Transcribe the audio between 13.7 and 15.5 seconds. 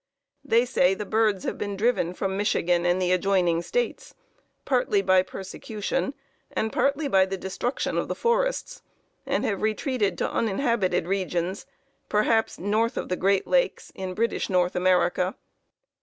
in British North America.